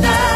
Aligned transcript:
tonight. 0.00 0.27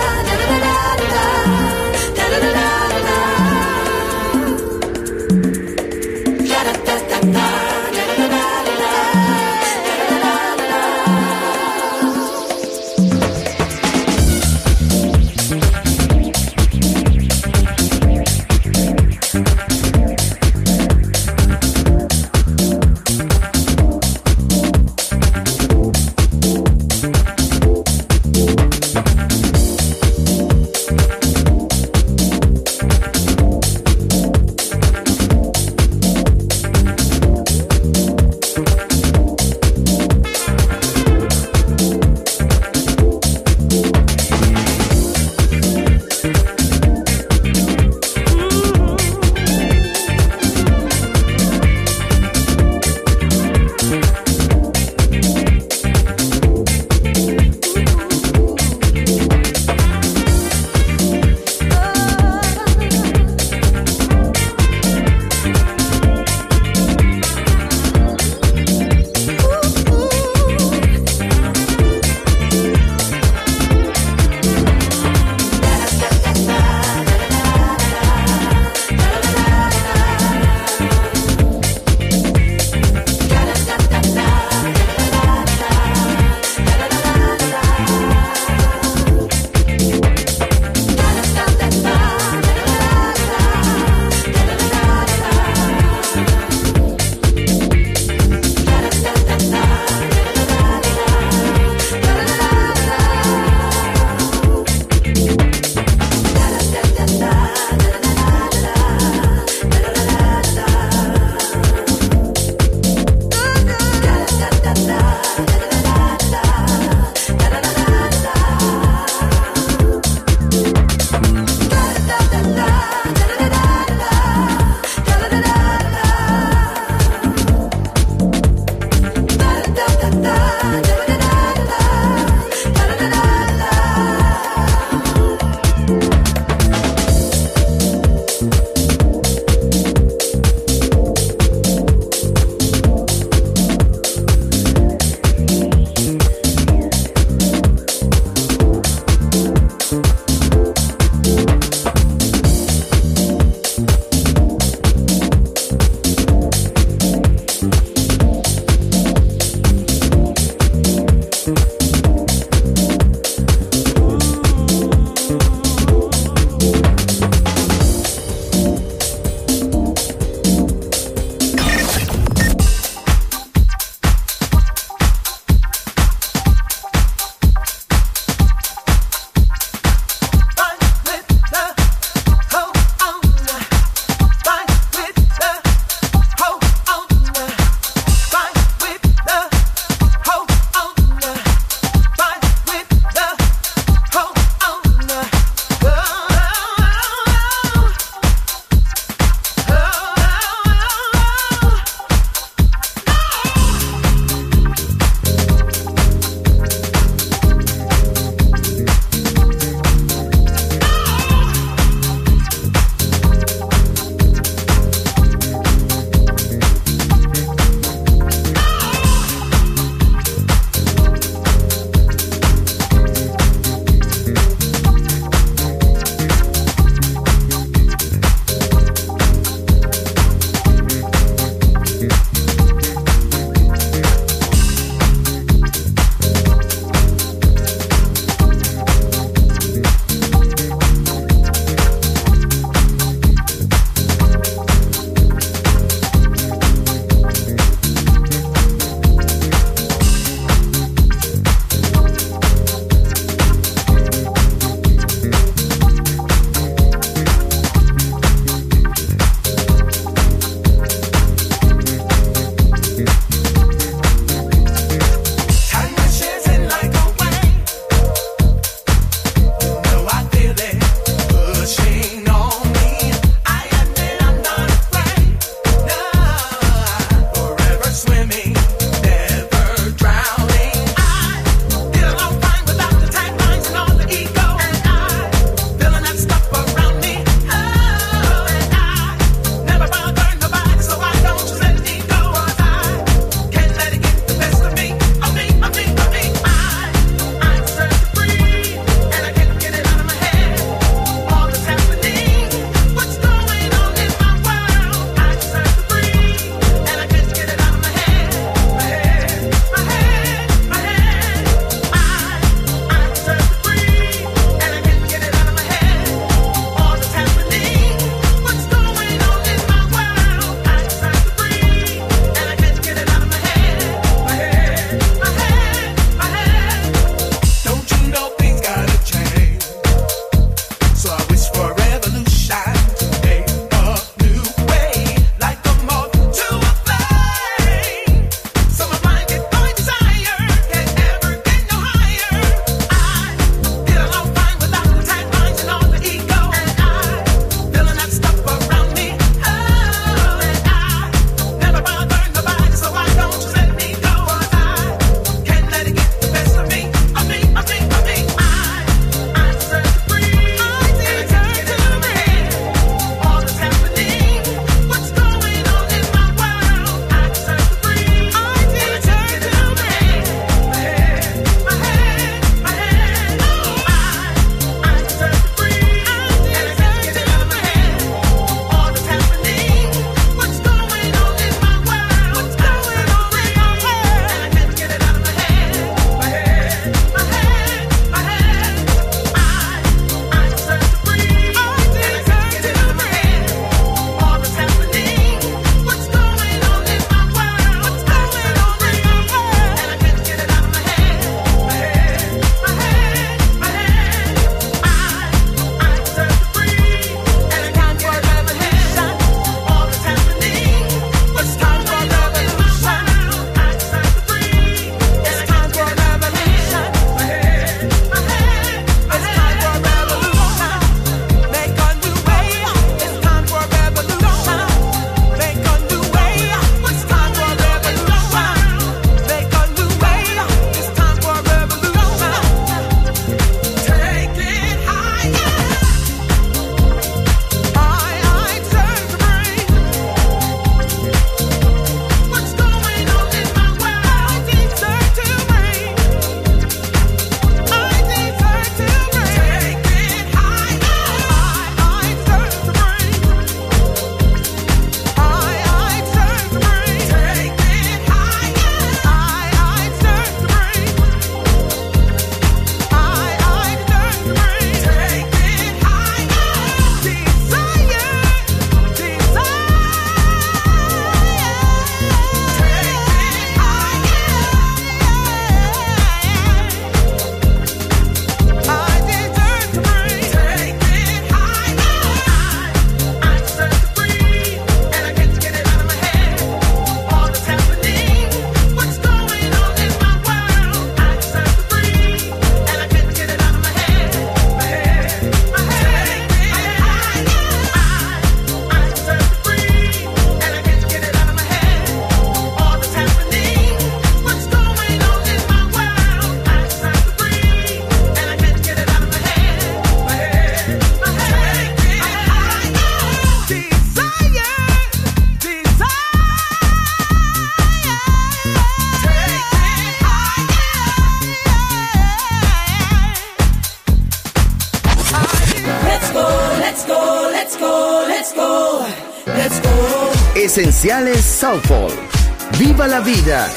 La 532.92 533.00
vida. 533.00 533.50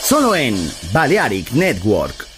Solo 0.00 0.34
en 0.34 0.56
Balearic 0.90 1.52
Network. 1.52 2.29